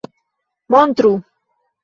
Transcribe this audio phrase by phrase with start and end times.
[0.71, 1.13] montru